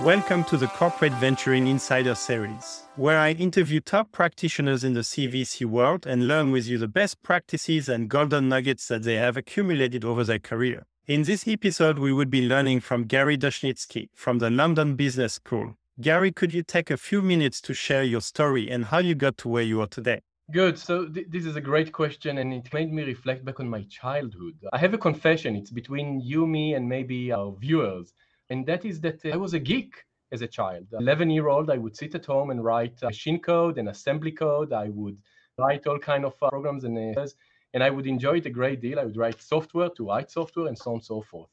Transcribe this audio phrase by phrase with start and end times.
[0.00, 5.66] Welcome to the Corporate Venturing Insider Series, where I interview top practitioners in the CVC
[5.66, 10.02] world and learn with you the best practices and golden nuggets that they have accumulated
[10.02, 10.86] over their career.
[11.06, 15.76] In this episode, we would be learning from Gary Dushnitsky from the London Business School.
[16.00, 19.36] Gary, could you take a few minutes to share your story and how you got
[19.38, 20.22] to where you are today?
[20.50, 20.78] Good.
[20.78, 23.82] So th- this is a great question, and it made me reflect back on my
[23.90, 24.54] childhood.
[24.72, 25.54] I have a confession.
[25.54, 28.14] It's between you, me, and maybe our viewers
[28.52, 29.94] and that is that I was a geek
[30.30, 30.86] as a child.
[30.92, 34.72] 11 year old, I would sit at home and write machine code and assembly code.
[34.72, 35.16] I would
[35.58, 37.26] write all kind of uh, programs and uh,
[37.74, 39.00] and I would enjoy it a great deal.
[39.00, 41.48] I would write software to write software and so on and so forth.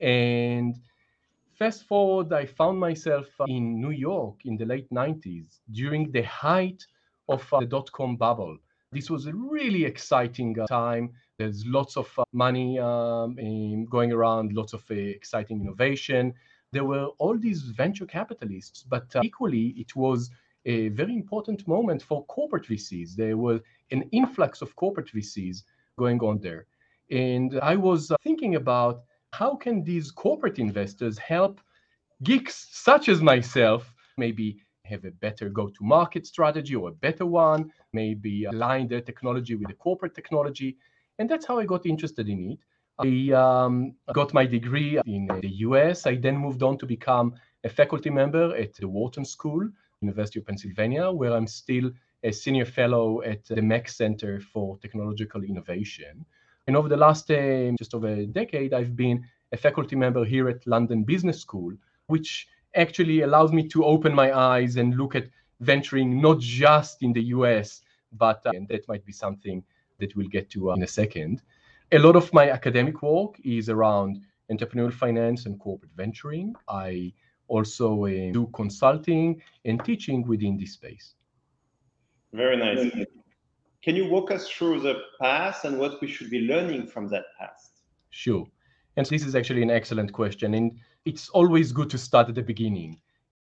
[0.00, 0.76] And
[1.58, 6.80] fast forward, I found myself in New York in the late 90s during the height
[7.28, 8.56] of uh, the dot com bubble.
[8.92, 11.12] This was a really exciting uh, time.
[11.38, 13.36] There's lots of uh, money um,
[13.84, 16.34] going around, lots of uh, exciting innovation.
[16.72, 20.30] There were all these venture capitalists, but equally, it was
[20.66, 23.14] a very important moment for corporate VCs.
[23.14, 23.60] There was
[23.92, 25.62] an influx of corporate VCs
[25.96, 26.66] going on there.
[27.12, 31.60] And I was thinking about how can these corporate investors help
[32.24, 34.60] geeks such as myself maybe
[34.90, 39.74] have a better go-to-market strategy or a better one, maybe align their technology with the
[39.74, 40.76] corporate technology.
[41.18, 42.58] And that's how I got interested in it.
[42.98, 46.06] I um, got my degree in the US.
[46.06, 49.68] I then moved on to become a faculty member at the Wharton School,
[50.02, 51.90] University of Pennsylvania, where I'm still
[52.22, 56.26] a senior fellow at the Mack Center for Technological Innovation.
[56.66, 60.48] And over the last uh, just over a decade, I've been a faculty member here
[60.48, 61.72] at London Business School,
[62.06, 65.28] which actually allows me to open my eyes and look at
[65.60, 67.82] venturing not just in the US,
[68.12, 69.62] but uh, and that might be something
[69.98, 71.42] that we'll get to uh, in a second.
[71.92, 76.54] A lot of my academic work is around entrepreneurial finance and corporate venturing.
[76.68, 77.12] I
[77.48, 81.14] also uh, do consulting and teaching within this space.
[82.32, 82.92] Very nice.
[83.82, 87.24] Can you walk us through the past and what we should be learning from that
[87.38, 87.80] past?
[88.10, 88.46] Sure.
[88.96, 90.54] And so this is actually an excellent question.
[90.54, 93.00] And it's always good to start at the beginning.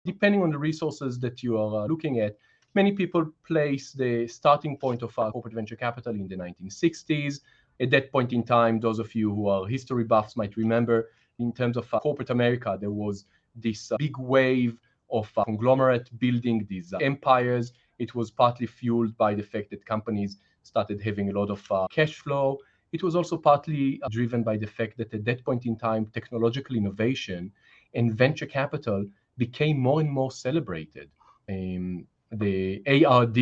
[0.05, 2.35] Depending on the resources that you are uh, looking at,
[2.75, 7.39] Many people place the starting point of our corporate venture capital in the 1960s.
[7.79, 11.51] At that point in time, those of you who are history buffs might remember, in
[11.51, 14.77] terms of uh, corporate America, there was this uh, big wave
[15.09, 17.73] of uh, conglomerate building these uh, empires.
[17.97, 21.87] It was partly fueled by the fact that companies started having a lot of uh,
[21.89, 22.59] cash flow.
[22.91, 26.07] It was also partly uh, driven by the fact that at that point in time,
[26.07, 27.51] technological innovation
[27.93, 29.05] and venture capital
[29.37, 31.09] became more and more celebrated.
[31.49, 33.37] Um, the ARD,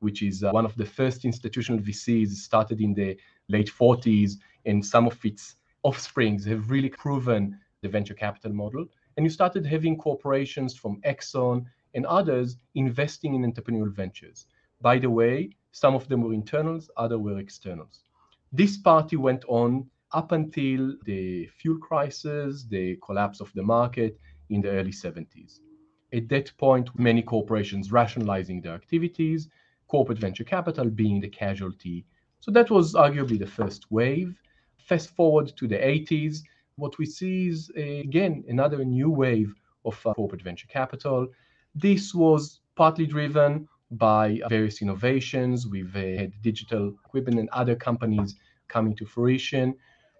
[0.00, 3.16] which is uh, one of the first institutional VCs, started in the
[3.48, 4.32] late 40s,
[4.66, 8.86] and some of its offsprings have really proven the venture capital model.
[9.16, 14.46] And you started having corporations from Exxon and others investing in entrepreneurial ventures.
[14.80, 18.02] By the way, some of them were internals, others were externals.
[18.52, 24.18] This party went on up until the fuel crisis, the collapse of the market
[24.48, 25.60] in the early 70s.
[26.12, 29.48] At that point, many corporations rationalizing their activities,
[29.86, 32.04] corporate venture capital being the casualty.
[32.40, 34.34] So that was arguably the first wave.
[34.78, 36.38] Fast forward to the 80s,
[36.76, 41.28] what we see is again another new wave of uh, corporate venture capital.
[41.74, 45.66] This was partly driven by various innovations.
[45.66, 48.36] We've uh, had digital equipment and other companies
[48.68, 49.74] coming to fruition.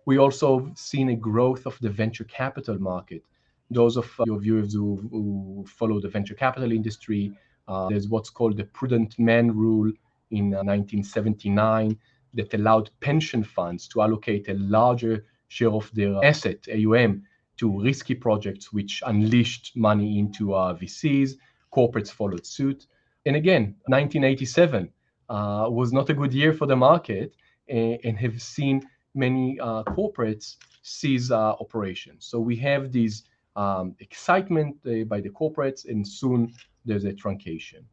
[0.06, 3.22] We also seen a growth of the venture capital market
[3.70, 7.32] those of your viewers who, who follow the venture capital industry,
[7.68, 9.92] uh, there's what's called the prudent man rule
[10.32, 11.94] in 1979 uh,
[12.34, 17.22] that allowed pension funds to allocate a larger share of their asset AUM
[17.56, 21.34] to risky projects, which unleashed money into uh, VCs.
[21.72, 22.86] Corporates followed suit.
[23.26, 24.90] And again, 1987
[25.28, 27.34] uh, was not a good year for the market
[27.68, 28.82] and, and have seen
[29.14, 32.26] many uh, corporates cease uh, operations.
[32.26, 33.24] So we have these
[33.56, 36.52] um, excitement uh, by the corporates, and soon
[36.84, 37.84] there's a truncation.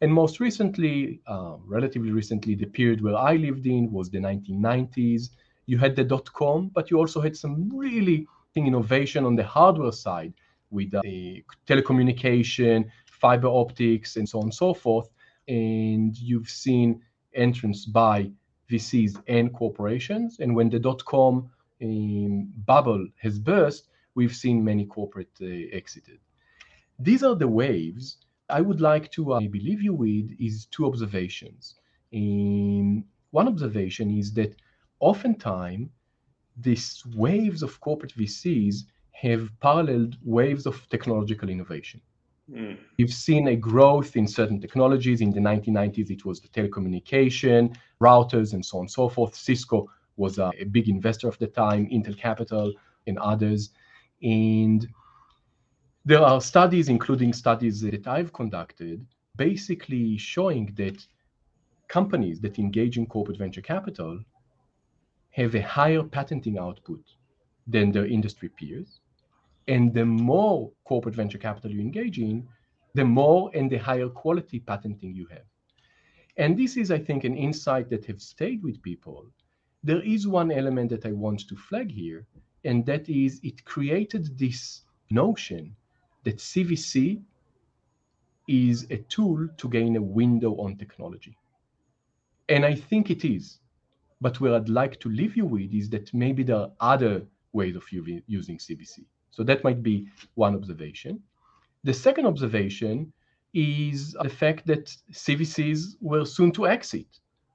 [0.00, 5.30] And most recently, uh, relatively recently, the period where I lived in was the 1990s.
[5.66, 9.92] You had the dot com, but you also had some really innovation on the hardware
[9.92, 10.32] side
[10.70, 11.02] with uh,
[11.66, 12.88] telecommunication,
[13.20, 15.08] fiber optics, and so on and so forth.
[15.48, 17.02] And you've seen
[17.34, 18.30] entrance by
[18.70, 20.38] VCs and corporations.
[20.40, 21.50] And when the dot com
[21.82, 26.18] um, bubble has burst, we've seen many corporate uh, exited.
[26.98, 28.18] These are the waves.
[28.50, 31.76] I would like to uh, maybe leave you with is two observations.
[32.12, 34.56] In one observation is that
[35.00, 35.88] oftentimes
[36.56, 42.00] these waves of corporate VCs have paralleled waves of technological innovation.
[42.50, 42.78] Mm.
[42.96, 45.20] You've seen a growth in certain technologies.
[45.20, 49.34] In the 1990s, it was the telecommunication, routers, and so on and so forth.
[49.34, 52.72] Cisco was a, a big investor of the time, Intel Capital,
[53.06, 53.70] and others.
[54.22, 54.88] And
[56.04, 59.06] there are studies, including studies that I've conducted,
[59.36, 61.06] basically showing that
[61.88, 64.20] companies that engage in corporate venture capital
[65.30, 67.02] have a higher patenting output
[67.66, 69.00] than their industry peers.
[69.68, 72.48] And the more corporate venture capital you engage in,
[72.94, 75.44] the more and the higher quality patenting you have.
[76.38, 79.26] And this is, I think, an insight that have stayed with people.
[79.84, 82.26] There is one element that I want to flag here,
[82.64, 85.76] and that is it created this notion
[86.24, 87.22] that CVC
[88.48, 91.36] is a tool to gain a window on technology.
[92.48, 93.58] And I think it is.
[94.20, 97.76] But where I'd like to leave you with is that maybe there are other ways
[97.76, 99.04] of using CVC.
[99.30, 101.22] So that might be one observation.
[101.84, 103.12] The second observation
[103.54, 107.06] is the fact that CVCs were soon to exit.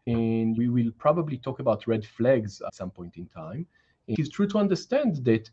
[0.08, 3.66] And we will probably talk about red flags at some point in time.
[4.08, 5.50] It is true to understand that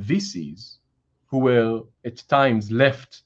[0.00, 0.78] VCs,
[1.26, 3.22] who were at times left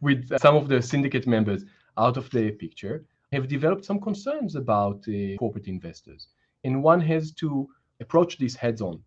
[0.00, 1.64] with some of the syndicate members
[1.96, 6.28] out of the picture, have developed some concerns about uh, corporate investors.
[6.64, 7.68] And one has to
[8.00, 9.02] approach this heads on.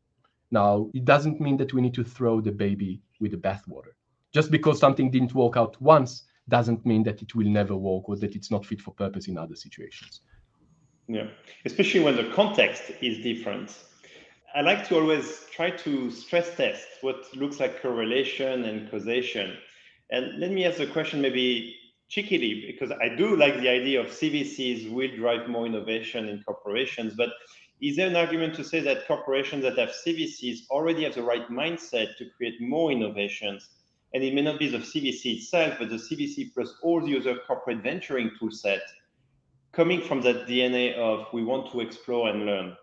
[0.52, 3.94] Now, it doesn't mean that we need to throw the baby with the bathwater.
[4.34, 8.16] Just because something didn't work out once doesn't mean that it will never work or
[8.18, 10.22] that it's not fit for purpose in other situations.
[11.08, 11.28] Yeah,
[11.66, 13.76] especially when the context is different.
[14.56, 19.58] I like to always try to stress test what looks like correlation and causation.
[20.10, 21.76] And let me ask the question maybe
[22.10, 27.14] cheekily, because I do like the idea of CVCs will drive more innovation in corporations,
[27.16, 27.30] but
[27.82, 31.48] is there an argument to say that corporations that have CVCs already have the right
[31.50, 33.70] mindset to create more innovations?
[34.14, 37.38] And it may not be the CVC itself, but the CVC plus all the other
[37.46, 38.82] corporate venturing tool set
[39.74, 42.76] coming from that DNA of we want to explore and learn.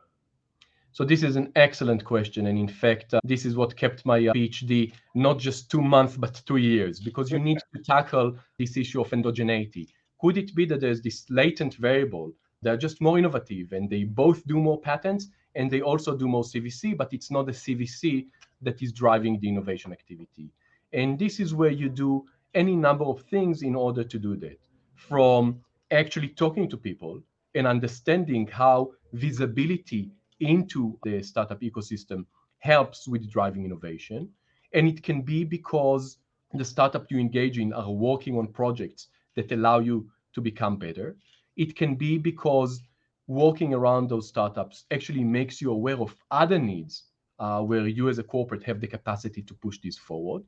[0.93, 4.29] So this is an excellent question, and in fact, uh, this is what kept my
[4.29, 8.77] uh, PhD not just two months but two years, because you need to tackle this
[8.77, 9.89] issue of endogeneity.
[10.21, 12.33] Could it be that there's this latent variable
[12.65, 16.43] they're just more innovative and they both do more patents and they also do more
[16.43, 18.27] CVC, but it's not the CVC
[18.63, 20.51] that is driving the innovation activity.
[20.93, 22.25] And this is where you do
[22.55, 24.59] any number of things in order to do that,
[24.95, 27.21] from actually talking to people
[27.55, 32.25] and understanding how visibility into the startup ecosystem
[32.59, 34.29] helps with driving innovation.
[34.73, 36.19] And it can be because
[36.53, 41.17] the startup you engage in are working on projects that allow you to become better.
[41.57, 42.83] It can be because
[43.27, 47.05] walking around those startups actually makes you aware of other needs
[47.39, 50.43] uh, where you as a corporate have the capacity to push this forward.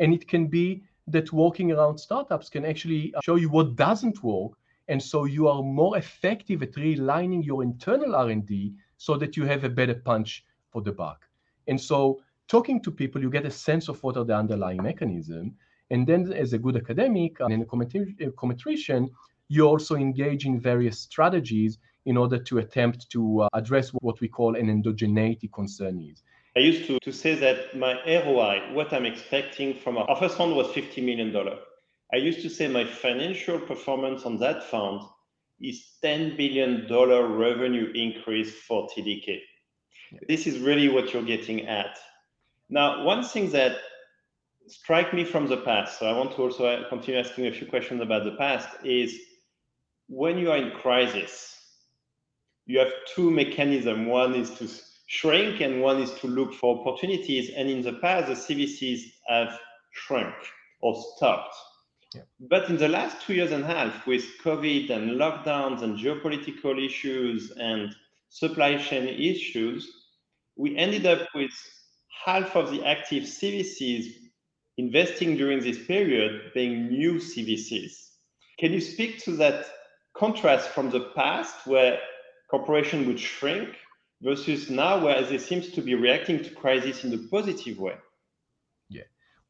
[0.00, 4.22] And it can be that walking around startups can actually uh, show you what doesn't
[4.22, 4.52] work.
[4.88, 9.64] And so you are more effective at realigning your internal R&D so that you have
[9.64, 11.26] a better punch for the buck.
[11.68, 15.54] And so talking to people, you get a sense of what are the underlying mechanism.
[15.90, 19.10] And then as a good academic and a commentarian,
[19.48, 24.28] you also engage in various strategies in order to attempt to uh, address what we
[24.28, 26.22] call an endogeneity concern is.
[26.56, 30.56] I used to, to say that my ROI, what I'm expecting from our, first fund
[30.56, 31.34] was $50 million.
[32.12, 35.02] I used to say my financial performance on that fund
[35.60, 39.40] is $10 billion revenue increase for TDK.
[40.12, 40.18] Yeah.
[40.28, 41.98] This is really what you're getting at.
[42.70, 43.76] Now, one thing that
[44.66, 47.66] strike me from the past, so I want to also uh, continue asking a few
[47.66, 49.18] questions about the past, is
[50.08, 51.56] when you are in crisis,
[52.66, 54.08] you have two mechanisms.
[54.08, 54.68] One is to
[55.06, 57.50] shrink and one is to look for opportunities.
[57.56, 59.58] And in the past, the CVCs have
[59.92, 60.34] shrunk
[60.80, 61.54] or stopped.
[62.14, 62.22] Yeah.
[62.40, 66.84] But in the last two years and a half, with COVID and lockdowns and geopolitical
[66.84, 67.94] issues and
[68.28, 69.90] supply chain issues,
[70.56, 71.50] we ended up with
[72.24, 74.12] half of the active CVCs
[74.78, 78.10] investing during this period being new CVCs.
[78.58, 79.66] Can you speak to that
[80.18, 81.98] contrast from the past where
[82.50, 83.76] corporation would shrink
[84.22, 87.94] versus now where they seems to be reacting to crisis in a positive way.
[88.88, 89.02] Yeah.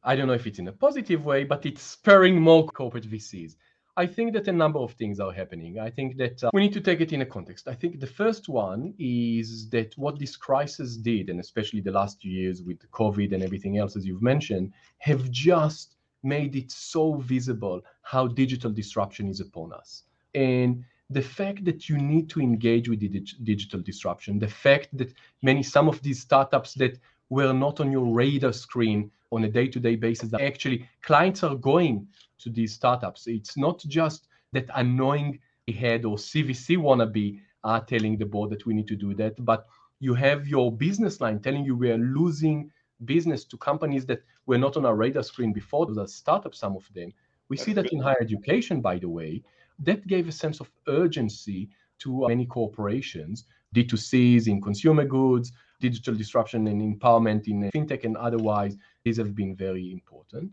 [0.03, 3.55] I don't know if it's in a positive way but it's spurring more corporate vcs
[3.97, 5.79] i think that a number of things are happening.
[5.79, 7.67] I think that uh, we need to take it in a context.
[7.67, 12.21] I think the first one is that what this crisis did and especially the last
[12.21, 17.15] two years with covid and everything else as you've mentioned have just made it so
[17.15, 20.03] visible how digital disruption is upon us
[20.37, 23.07] and the fact that you need to engage with the
[23.51, 28.05] digital disruption, the fact that many, some of these startups that were not on your
[28.05, 32.07] radar screen on a day-to-day basis that actually clients are going
[32.39, 33.27] to these startups.
[33.27, 35.39] It's not just that annoying
[35.73, 39.67] head or CVC wannabe are telling the board that we need to do that, but
[39.99, 42.71] you have your business line telling you we are losing
[43.05, 45.85] business to companies that were not on our radar screen before.
[45.85, 47.11] Those are startups, some of them.
[47.49, 49.43] We see that in higher education, by the way.
[49.79, 51.69] That gave a sense of urgency
[51.99, 58.75] to many corporations, D2Cs in consumer goods, digital disruption and empowerment in fintech and otherwise.
[59.03, 60.51] These have been very important.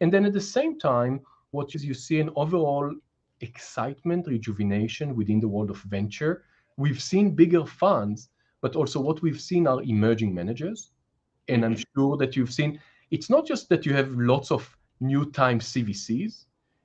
[0.00, 2.94] And then at the same time, what you see an overall
[3.40, 6.44] excitement, rejuvenation within the world of venture.
[6.76, 8.28] We've seen bigger funds,
[8.60, 10.92] but also what we've seen are emerging managers.
[11.48, 12.00] And I'm mm-hmm.
[12.00, 16.44] sure that you've seen it's not just that you have lots of new time CVCs,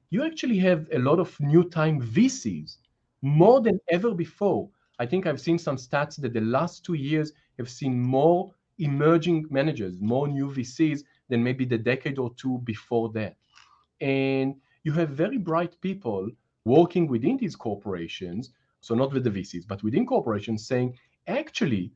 [0.09, 2.77] you actually have a lot of new time VCs
[3.21, 4.69] more than ever before.
[4.99, 9.45] I think I've seen some stats that the last two years have seen more emerging
[9.49, 13.35] managers, more new VCs than maybe the decade or two before that.
[14.01, 16.29] And you have very bright people
[16.65, 20.97] working within these corporations, so not with the VCs, but within corporations, saying,
[21.27, 21.91] actually,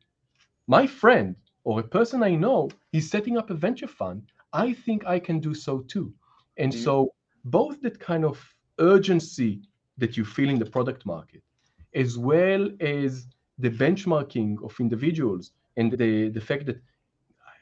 [0.67, 4.23] my friend or a person I know is setting up a venture fund.
[4.53, 6.13] I think I can do so too.
[6.57, 6.83] And mm-hmm.
[6.83, 7.13] so,
[7.45, 8.37] both that kind of
[8.79, 9.61] urgency
[9.97, 11.43] that you feel in the product market,
[11.93, 13.27] as well as
[13.57, 16.81] the benchmarking of individuals and the, the fact that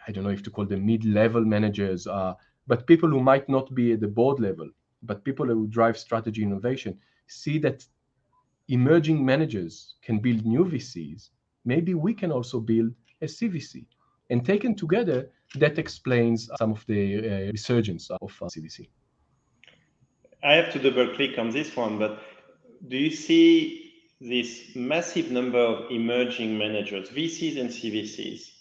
[0.07, 2.33] I don't know if to call them mid-level managers, uh,
[2.65, 4.69] but people who might not be at the board level,
[5.03, 7.85] but people who drive strategy innovation see that
[8.69, 11.29] emerging managers can build new VCs.
[11.65, 13.85] Maybe we can also build a CVC.
[14.29, 18.89] And taken together, that explains some of the uh, resurgence of uh, CVC.
[20.47, 22.21] I have to double click on this one, but
[22.87, 28.51] do you see this massive number of emerging managers, VCs and CVCs,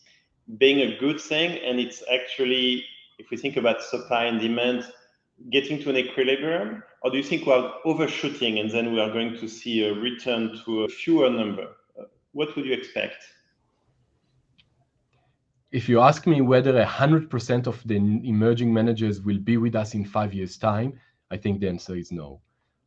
[0.59, 1.61] being a good thing?
[1.65, 2.85] And it's actually,
[3.21, 4.85] if we think about supply and demand,
[5.53, 6.83] getting to an equilibrium?
[7.03, 10.61] Or do you think we're overshooting and then we are going to see a return
[10.65, 11.69] to a fewer number?
[12.33, 13.23] What would you expect?
[15.71, 20.05] If you ask me whether 100% of the emerging managers will be with us in
[20.05, 20.99] five years' time,
[21.31, 22.41] I think the answer is no.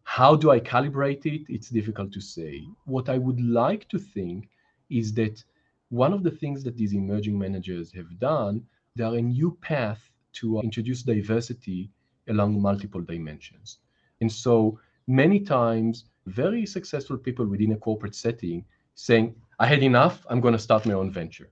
[0.03, 1.41] How do I calibrate it?
[1.49, 2.63] It's difficult to say.
[2.85, 4.49] What I would like to think
[4.89, 5.43] is that
[5.89, 8.63] one of the things that these emerging managers have done,
[8.95, 11.89] they are a new path to uh, introduce diversity
[12.29, 13.79] along multiple dimensions.
[14.21, 18.65] And so many times, very successful people within a corporate setting
[18.95, 21.49] saying, I had enough, I'm going to start my own venture.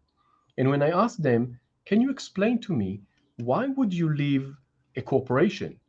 [0.58, 3.02] And when I ask them, can you explain to me
[3.38, 4.56] why would you leave
[4.96, 5.80] a corporation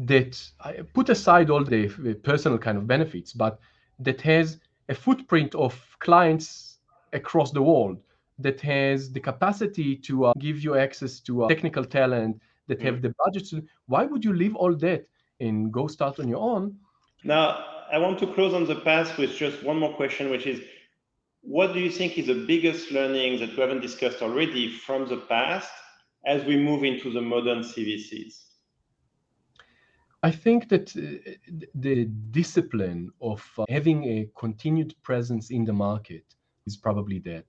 [0.00, 1.88] that I put aside all the
[2.22, 3.60] personal kind of benefits, but
[3.98, 6.78] that has a footprint of clients
[7.12, 7.98] across the world,
[8.38, 12.96] that has the capacity to uh, give you access to uh, technical talent, that have
[12.96, 13.02] mm.
[13.02, 13.52] the budgets.
[13.86, 15.06] Why would you leave all that
[15.38, 16.76] and go start on your own?
[17.22, 20.62] Now, I want to close on the past with just one more question, which is
[21.42, 25.16] what do you think is the biggest learning that we haven't discussed already from the
[25.16, 25.70] past
[26.24, 28.49] as we move into the modern CVCs?
[30.22, 31.30] I think that uh,
[31.74, 36.24] the discipline of uh, having a continued presence in the market
[36.66, 37.44] is probably that.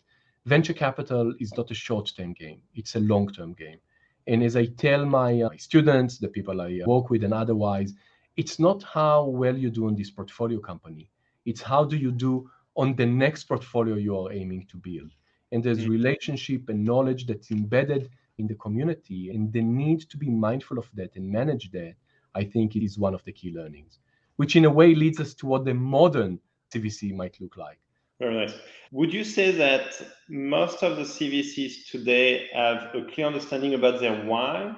[0.45, 3.79] Venture capital is not a short term game, it's a long term game.
[4.27, 7.93] And as I tell my uh, students, the people I uh, work with, and otherwise,
[8.37, 11.09] it's not how well you do in this portfolio company.
[11.45, 15.11] It's how do you do on the next portfolio you are aiming to build.
[15.51, 15.91] And there's mm-hmm.
[15.91, 20.89] relationship and knowledge that's embedded in the community, and the need to be mindful of
[20.93, 21.95] that and manage that.
[22.35, 23.99] I think it is one of the key learnings,
[24.37, 26.39] which in a way leads us to what the modern
[26.73, 27.79] CVC might look like.
[28.19, 28.53] Very nice.
[28.91, 34.23] Would you say that most of the CVCs today have a clear understanding about their
[34.25, 34.77] why?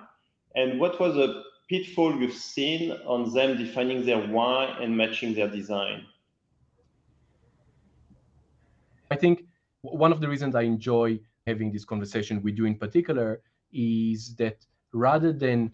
[0.56, 5.50] And what was a pitfall you've seen on them defining their why and matching their
[5.50, 6.06] design?
[9.12, 9.46] I think
[9.82, 13.42] one of the reasons I enjoy having this conversation with you in particular
[13.72, 15.72] is that rather than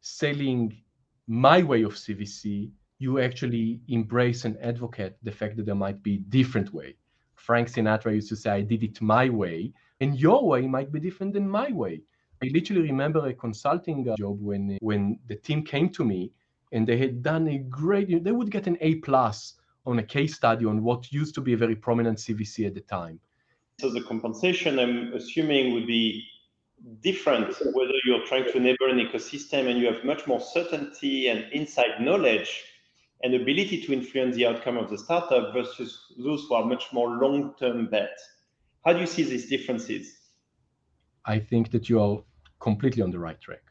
[0.00, 0.82] selling
[1.30, 6.18] my way of CVC, you actually embrace and advocate the fact that there might be
[6.18, 6.96] different way
[7.40, 9.72] Frank Sinatra used to say, I did it my way.
[10.00, 12.02] And your way might be different than my way.
[12.42, 16.32] I literally remember a consulting job when when the team came to me
[16.72, 20.34] and they had done a great they would get an A plus on a case
[20.36, 23.20] study on what used to be a very prominent CVC at the time.
[23.80, 26.24] So the compensation I'm assuming would be
[27.02, 31.44] different whether you're trying to enable an ecosystem and you have much more certainty and
[31.52, 32.62] inside knowledge
[33.22, 37.18] and ability to influence the outcome of the startup versus those who are much more
[37.18, 38.18] long-term bet.
[38.84, 40.16] How do you see these differences?
[41.26, 42.22] I think that you are
[42.60, 43.62] completely on the right track.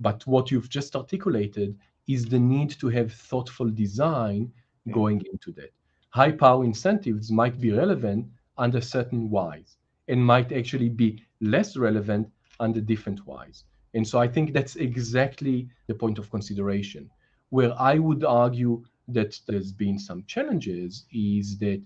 [0.00, 4.52] But what you've just articulated is the need to have thoughtful design
[4.92, 5.72] going into that.
[6.10, 8.26] High power incentives might be relevant
[8.58, 9.76] under certain whys
[10.08, 12.28] and might actually be less relevant
[12.60, 13.64] under different whys.
[13.94, 17.10] And so I think that's exactly the point of consideration.
[17.50, 21.82] Where I would argue that there's been some challenges is that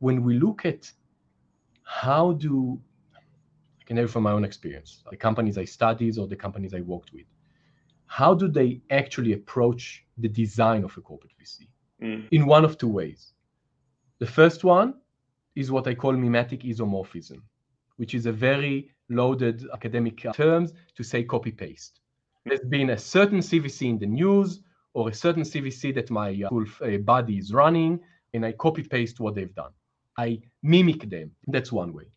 [0.00, 0.90] when we look at
[1.84, 2.78] how do
[3.14, 6.80] I can have from my own experience, the companies I studied or the companies I
[6.80, 7.24] worked with,
[8.06, 11.68] how do they actually approach the design of a corporate VC?
[12.02, 12.28] Mm.
[12.30, 13.32] In one of two ways.
[14.18, 14.94] The first one
[15.54, 17.40] is what I call mimetic isomorphism,
[17.98, 22.00] which is a very loaded academic terms to say copy paste.
[22.44, 24.60] There's been a certain CVC in the news
[24.94, 28.00] or a certain CVC that my uh, body is running,
[28.34, 29.72] and I copy paste what they've done.
[30.16, 31.30] I mimic them.
[31.46, 32.08] That's one way.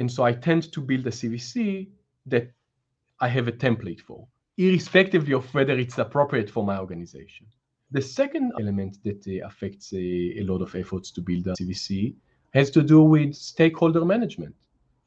[0.00, 1.88] And so I tend to build a CVC
[2.26, 2.50] that
[3.20, 4.26] I have a template for,
[4.58, 7.46] irrespectively of whether it's appropriate for my organization.
[7.90, 12.16] The second element that uh, affects uh, a lot of efforts to build a CVC
[12.52, 14.54] has to do with stakeholder management.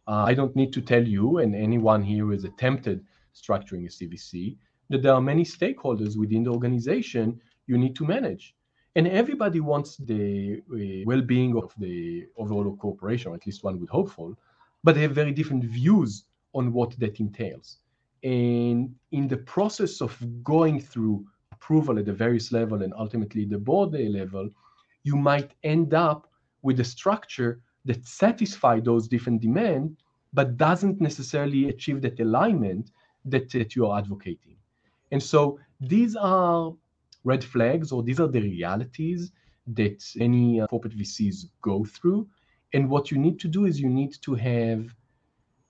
[0.07, 3.03] Uh, I don't need to tell you, and anyone here who has attempted
[3.35, 4.57] structuring a CVC,
[4.89, 8.55] that there are many stakeholders within the organization you need to manage.
[8.95, 13.79] And everybody wants the uh, well being of the overall corporation, or at least one
[13.79, 14.35] would hope for,
[14.83, 16.23] but they have very different views
[16.53, 17.77] on what that entails.
[18.23, 23.59] And in the process of going through approval at the various level and ultimately the
[23.59, 24.49] board level,
[25.03, 29.93] you might end up with a structure that satisfy those different demands,
[30.33, 32.91] but doesn't necessarily achieve that alignment
[33.25, 34.57] that, that you are advocating.
[35.11, 36.73] And so these are
[37.23, 39.31] red flags, or these are the realities
[39.67, 42.27] that any uh, corporate VCs go through.
[42.73, 44.93] And what you need to do is you need to have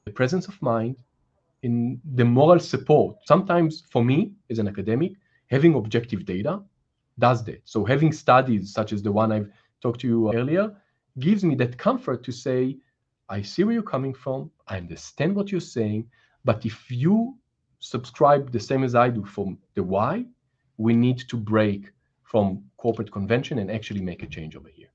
[0.05, 0.95] the presence of mind
[1.61, 3.17] in the moral support.
[3.25, 5.13] Sometimes, for me as an academic,
[5.47, 6.61] having objective data
[7.19, 7.61] does that.
[7.65, 9.49] So having studies such as the one I've
[9.81, 10.75] talked to you earlier
[11.19, 12.77] gives me that comfort to say,
[13.29, 16.09] I see where you're coming from, I understand what you're saying,
[16.45, 17.37] but if you
[17.79, 20.25] subscribe the same as I do from the why,
[20.77, 21.91] we need to break
[22.23, 24.89] from corporate convention and actually make a change over here.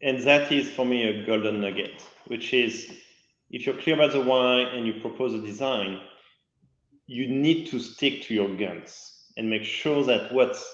[0.00, 2.90] And that is for me a golden nugget, which is
[3.50, 6.00] if you're clear about the why and you propose a design,
[7.06, 10.64] you need to stick to your guns and make sure that what's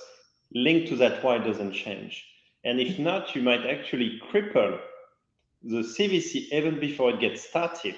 [0.55, 2.25] linked to that why doesn't change.
[2.65, 4.79] And if not, you might actually cripple
[5.63, 7.97] the CVC even before it gets started.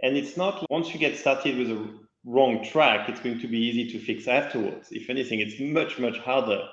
[0.00, 1.88] And it's not once you get started with a
[2.24, 4.88] wrong track, it's going to be easy to fix afterwards.
[4.90, 6.68] If anything, it's much, much harder.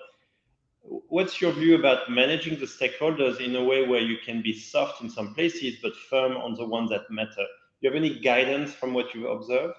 [0.84, 5.02] What's your view about managing the stakeholders in a way where you can be soft
[5.02, 7.36] in some places but firm on the ones that matter?
[7.36, 9.74] Do you have any guidance from what you've observed?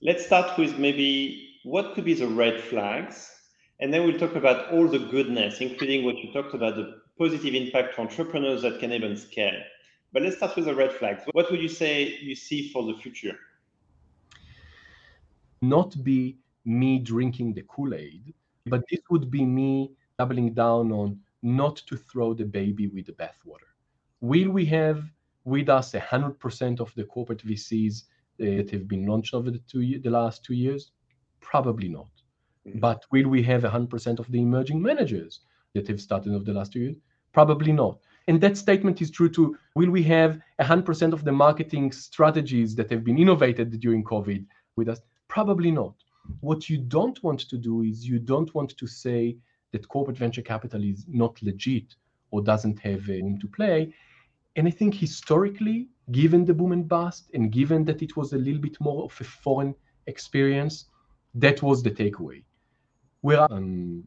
[0.00, 3.35] Let's start with maybe what could be the red flags
[3.80, 7.54] and then we'll talk about all the goodness, including what you talked about the positive
[7.54, 9.60] impact for entrepreneurs that can even scale.
[10.12, 11.22] But let's start with the red flags.
[11.32, 13.38] What would you say you see for the future?
[15.60, 18.34] Not be me drinking the Kool Aid,
[18.66, 23.12] but this would be me doubling down on not to throw the baby with the
[23.12, 23.70] bathwater.
[24.20, 25.04] Will we have
[25.44, 28.02] with us 100% of the corporate VCs
[28.40, 30.90] uh, that have been launched over the, two, the last two years?
[31.40, 32.08] Probably not.
[32.66, 32.80] Mm-hmm.
[32.80, 35.40] But will we have 100% of the emerging managers
[35.74, 36.96] that have started over the last two years?
[37.32, 38.00] Probably not.
[38.28, 42.90] And that statement is true to will we have 100% of the marketing strategies that
[42.90, 45.00] have been innovated during COVID with us?
[45.28, 45.94] Probably not.
[46.40, 49.36] What you don't want to do is you don't want to say
[49.70, 51.94] that corporate venture capital is not legit
[52.32, 53.94] or doesn't have room to play.
[54.56, 58.38] And I think historically, given the boom and bust, and given that it was a
[58.38, 59.74] little bit more of a foreign
[60.06, 60.86] experience,
[61.34, 62.42] that was the takeaway
[63.26, 64.04] where I'm um,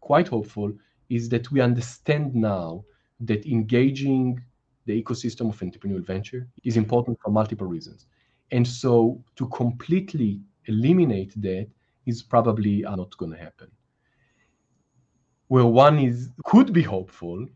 [0.00, 0.72] quite hopeful
[1.10, 2.82] is that we understand now
[3.20, 4.42] that engaging
[4.86, 8.06] the ecosystem of entrepreneurial venture is important for multiple reasons.
[8.52, 11.68] And so to completely eliminate that
[12.06, 13.70] is probably uh, not going to happen.
[15.48, 17.46] Where one is could be hopeful,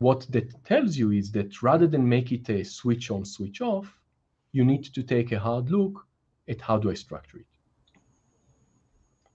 [0.00, 3.88] what that tells you is that rather than make it a switch on, switch off,
[4.52, 6.06] you need to take a hard look
[6.46, 7.52] at how do I structure it.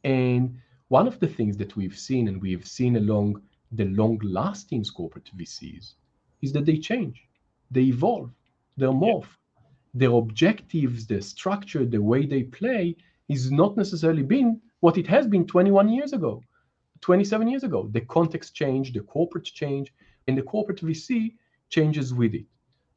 [0.04, 3.42] And one of the things that we've seen, and we've seen along
[3.72, 5.94] the long lasting corporate VCs,
[6.42, 7.28] is that they change,
[7.72, 8.30] they evolve,
[8.78, 9.22] they morph.
[9.24, 9.62] Yeah.
[9.96, 12.96] Their objectives, their structure, the way they play
[13.30, 16.44] is not necessarily been what it has been 21 years ago,
[17.02, 17.88] 27 years ago.
[17.92, 19.94] The context change, the corporate change,
[20.28, 21.36] and the corporate VC
[21.70, 22.46] changes with it.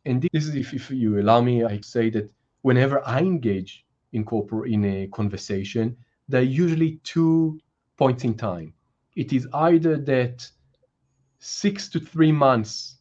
[0.04, 2.30] And this is, if, if you allow me, I say that
[2.62, 5.96] whenever I engage in corporate in a conversation,
[6.28, 7.60] there are usually two
[7.96, 8.72] points in time.
[9.14, 10.48] It is either that
[11.38, 12.98] six to three months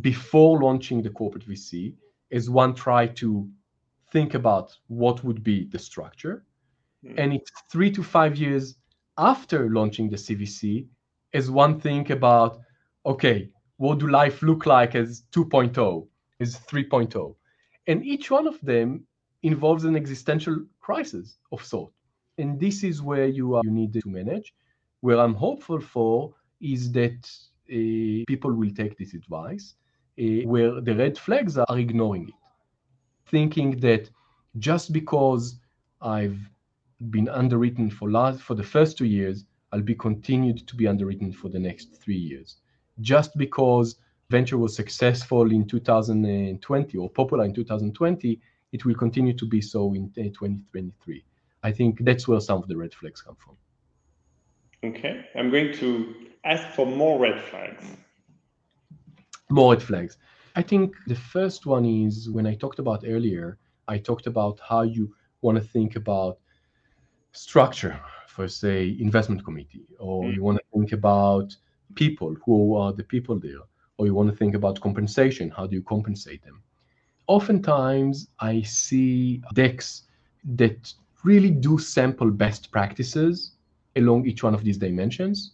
[0.00, 1.94] before launching the corporate VC,
[2.32, 3.48] as one try to
[4.12, 6.44] think about what would be the structure,
[7.04, 7.14] mm.
[7.18, 8.76] and it's three to five years
[9.18, 10.86] after launching the CVC,
[11.32, 12.60] as one think about
[13.06, 16.08] okay, what do life look like as 2.0,
[16.40, 17.36] as 3.0,
[17.86, 19.06] and each one of them
[19.42, 21.92] involves an existential crisis of sort,
[22.38, 24.54] and this is where you are you need to manage.
[25.00, 27.18] Where I'm hopeful for is that
[27.70, 29.74] uh, people will take this advice,
[30.18, 32.34] uh, where the red flags are ignoring it,
[33.26, 34.10] thinking that
[34.58, 35.58] just because
[36.00, 36.38] I've
[37.10, 41.32] been underwritten for last for the first two years, I'll be continued to be underwritten
[41.32, 42.56] for the next three years.
[43.00, 43.96] Just because
[44.30, 48.40] venture was successful in 2020 or popular in 2020,
[48.72, 51.24] it will continue to be so in 2023.
[51.68, 53.56] I think that's where some of the red flags come from.
[54.88, 57.84] Okay, I'm going to ask for more red flags.
[59.50, 60.16] More red flags.
[60.54, 64.82] I think the first one is when I talked about earlier, I talked about how
[64.82, 66.38] you want to think about
[67.32, 67.98] structure
[68.28, 70.34] for, say, investment committee, or mm.
[70.34, 71.48] you want to think about
[71.96, 73.64] people, who are the people there,
[73.96, 76.62] or you want to think about compensation, how do you compensate them?
[77.26, 80.04] Oftentimes, I see decks
[80.62, 83.52] that really do sample best practices
[83.96, 85.52] along each one of these dimensions,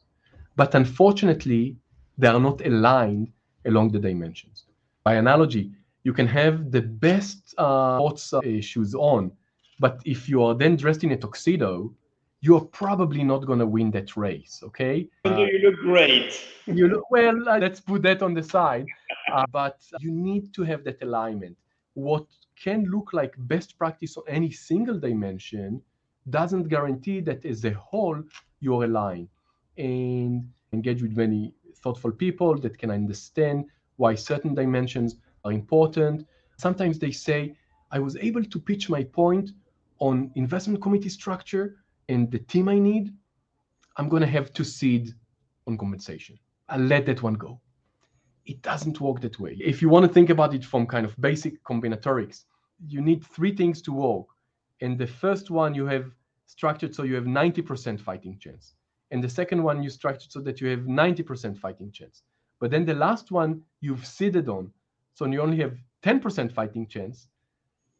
[0.57, 1.77] but unfortunately,
[2.18, 3.31] they are not aligned
[3.66, 4.64] along the dimensions.
[5.05, 5.72] By analogy,
[6.05, 9.33] you can have the best uh, sports uh, shoes on,
[9.79, 11.92] but if you are then dressed in a tuxedo,
[12.40, 14.61] you're probably not going to win that race.
[14.64, 15.09] Okay.
[15.25, 16.40] Uh, you look great.
[16.66, 17.48] you look well.
[17.48, 18.87] Uh, let's put that on the side.
[19.33, 21.57] Uh, but you need to have that alignment.
[21.94, 22.27] What
[22.62, 25.83] can look like best practice on any single dimension
[26.31, 28.22] doesn't guarantee that as a whole
[28.61, 29.29] you're aligned
[29.77, 33.64] and engage with many thoughtful people that can understand
[33.96, 36.25] why certain dimensions are important.
[36.57, 37.57] Sometimes they say,
[37.90, 39.51] I was able to pitch my point
[39.98, 41.77] on investment committee structure
[42.09, 43.12] and the team I need.
[43.96, 45.12] I'm going to have to cede
[45.66, 46.38] on compensation.
[46.68, 47.61] I'll let that one go.
[48.46, 49.57] It doesn't work that way.
[49.61, 52.44] If you want to think about it from kind of basic combinatorics,
[52.87, 54.27] you need three things to work.
[54.81, 56.11] And the first one you have
[56.47, 58.75] structured so you have 90% fighting chance.
[59.11, 62.23] And the second one you structured so that you have 90% fighting chance.
[62.61, 64.73] But then the last one you've ceded on
[65.14, 67.29] so you only have 10% fighting chance.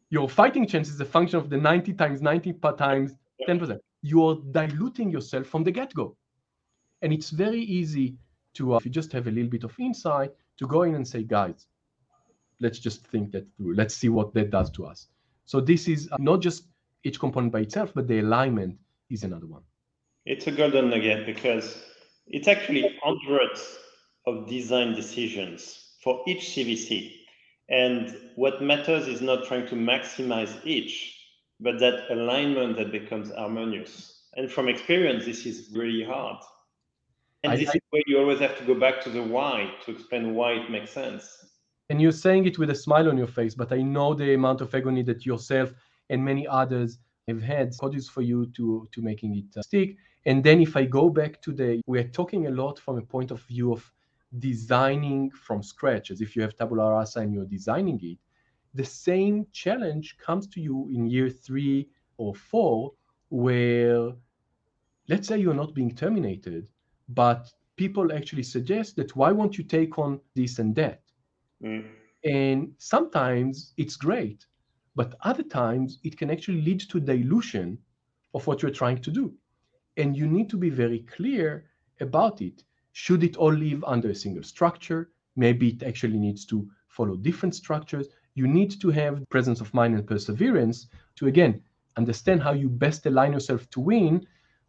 [0.09, 3.13] Your fighting chance is a function of the 90 times 90 times
[3.47, 3.79] 10%.
[4.01, 6.15] You're diluting yourself from the get-go.
[7.01, 8.15] And it's very easy
[8.55, 11.07] to, uh, if you just have a little bit of insight, to go in and
[11.07, 11.67] say, guys,
[12.59, 13.75] let's just think that through.
[13.75, 15.07] Let's see what that does to us.
[15.45, 16.65] So this is uh, not just
[17.03, 18.77] each component by itself, but the alignment
[19.09, 19.61] is another one.
[20.25, 21.83] It's a golden nugget because
[22.27, 23.77] it's actually hundreds
[24.25, 27.11] of design decisions for each CVC.
[27.69, 31.19] And what matters is not trying to maximize each,
[31.59, 34.21] but that alignment that becomes harmonious.
[34.35, 36.37] And from experience, this is really hard.
[37.43, 39.73] And I, this I, is where you always have to go back to the why
[39.85, 41.45] to explain why it makes sense.
[41.93, 44.61] And you're saying it with a smile on your face, but I know the amount
[44.61, 45.71] of agony that yourself
[46.09, 47.71] and many others have had.
[47.79, 49.97] Code for you to to making it uh, stick.
[50.25, 53.29] And then if I go back to the, we're talking a lot from a point
[53.29, 53.93] of view of
[54.39, 58.17] designing from scratch, as if you have tabula rasa and you're designing it,
[58.73, 62.93] the same challenge comes to you in year three or four,
[63.29, 64.13] where
[65.09, 66.65] let's say you're not being terminated,
[67.09, 71.02] but people actually suggest that why won't you take on this and that?
[71.61, 71.85] Mm.
[72.23, 74.45] And sometimes it's great,
[74.95, 77.77] but other times it can actually lead to dilution
[78.33, 79.33] of what you're trying to do.
[79.97, 81.65] And you need to be very clear
[81.99, 82.63] about it.
[82.93, 85.11] Should it all live under a single structure?
[85.35, 88.07] Maybe it actually needs to follow different structures.
[88.35, 91.61] You need to have presence of mind and perseverance to, again,
[91.97, 94.25] understand how you best align yourself to win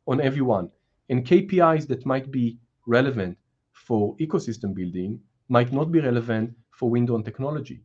[0.07, 0.71] on everyone.
[1.09, 3.39] And KPIs that might be relevant
[3.73, 7.81] for ecosystem building might not be relevant for window on technology.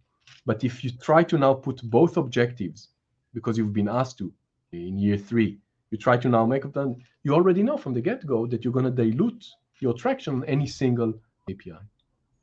[0.46, 2.90] But if you try to now put both objectives,
[3.34, 4.34] because you've been asked to
[4.72, 5.60] in year three,
[5.92, 8.74] you try to now make them, you already know from the get go that you're
[8.74, 9.46] going to dilute
[9.80, 11.14] your traction on any single
[11.50, 11.80] KPI.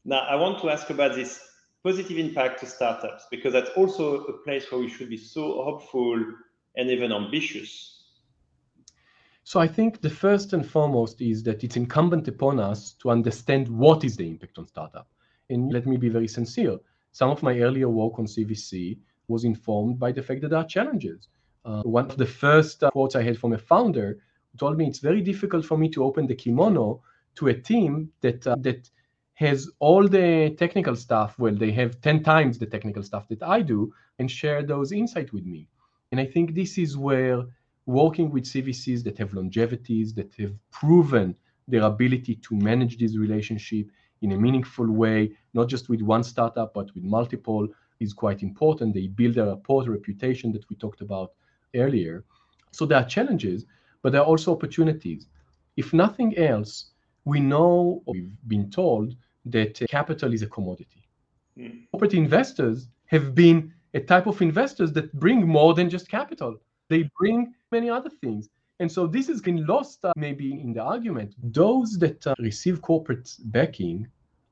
[0.04, 1.40] Now, I want to ask about this
[1.82, 6.24] positive impact to startups because that's also a place where we should be so hopeful
[6.76, 7.92] and even ambitious.
[9.44, 13.68] So I think the first and foremost is that it's incumbent upon us to understand
[13.68, 15.08] what is the impact on startup.
[15.50, 16.78] And let me be very sincere.
[17.12, 20.66] Some of my earlier work on CVC was informed by the fact that there are
[20.66, 21.28] challenges.
[21.64, 24.18] Uh, one of the first uh, quotes I had from a founder
[24.58, 27.02] told me it's very difficult for me to open the kimono
[27.36, 28.88] to a team that uh, that
[29.34, 31.38] has all the technical stuff.
[31.38, 35.32] Well, they have 10 times the technical stuff that I do and share those insights
[35.32, 35.68] with me.
[36.10, 37.44] And I think this is where
[37.84, 41.36] working with CVCs that have longevities, that have proven
[41.68, 43.88] their ability to manage this relationship
[44.22, 47.68] in a meaningful way, not just with one startup, but with multiple,
[48.00, 48.94] is quite important.
[48.94, 51.32] They build a rapport, reputation that we talked about
[51.74, 52.24] earlier.
[52.72, 53.64] So there are challenges,
[54.02, 55.26] but there are also opportunities.
[55.76, 56.90] If nothing else,
[57.24, 59.14] we know, we've been told,
[59.46, 61.08] that capital is a commodity.
[61.58, 61.90] Mm.
[61.90, 66.58] Corporate investors have been a type of investors that bring more than just capital.
[66.88, 68.48] They bring many other things.
[68.78, 71.34] And so this has been lost uh, maybe in the argument.
[71.42, 74.06] Those that uh, receive corporate backing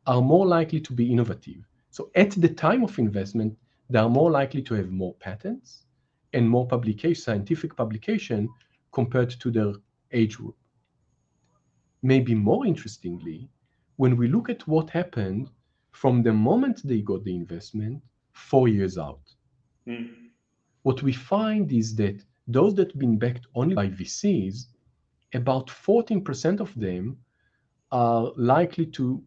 [0.06, 1.66] are more likely to be innovative.
[1.90, 3.56] So at the time of investment,
[3.90, 5.84] they are more likely to have more patents
[6.32, 8.48] and more publication, scientific publication
[8.92, 9.74] compared to their
[10.12, 10.56] age group.
[12.02, 13.48] Maybe more interestingly,
[13.96, 15.50] when we look at what happened
[15.92, 19.22] from the moment they got the investment four years out,
[19.86, 20.10] mm.
[20.82, 24.66] what we find is that those that have been backed only by VCs,
[25.32, 27.16] about 14% of them
[27.90, 29.22] are likely to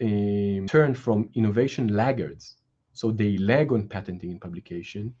[0.00, 2.56] um, turn from innovation laggards,
[2.92, 5.14] so they lag on patenting and publication,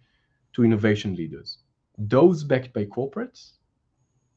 [0.52, 1.58] to innovation leaders.
[1.98, 3.52] Those backed by corporates,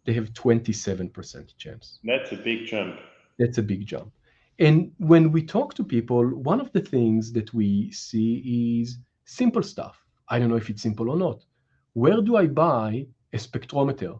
[0.06, 2.00] they have 27% chance.
[2.04, 3.00] That's a big jump.
[3.40, 4.12] That's a big jump.
[4.60, 9.62] And when we talk to people, one of the things that we see is simple
[9.62, 10.04] stuff.
[10.30, 11.44] I don't know if it's simple or not.
[11.98, 14.20] Where do I buy a spectrometer?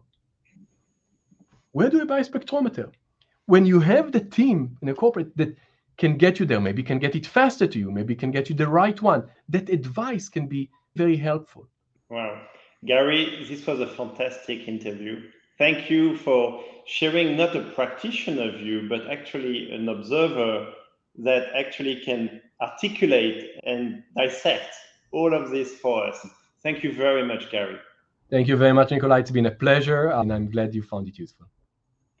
[1.70, 2.90] Where do I buy a spectrometer?
[3.46, 5.56] When you have the team in a corporate that
[5.96, 8.56] can get you there, maybe can get it faster to you, maybe can get you
[8.56, 11.68] the right one, that advice can be very helpful.
[12.10, 12.42] Wow.
[12.84, 15.30] Gary, this was a fantastic interview.
[15.56, 20.72] Thank you for sharing not a practitioner view, but actually an observer
[21.18, 24.74] that actually can articulate and dissect
[25.12, 26.26] all of this for us.
[26.62, 27.78] Thank you very much, Gary.
[28.30, 29.20] Thank you very much, Nikolai.
[29.20, 31.46] It's been a pleasure, and I'm glad you found it useful.